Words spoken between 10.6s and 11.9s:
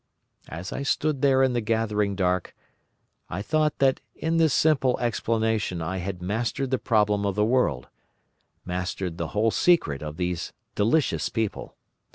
delicious people.